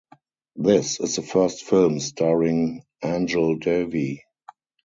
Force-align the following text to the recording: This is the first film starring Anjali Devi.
This 0.55 0.99
is 0.99 1.15
the 1.17 1.21
first 1.21 1.63
film 1.65 1.99
starring 1.99 2.81
Anjali 3.03 3.61
Devi. 3.61 4.23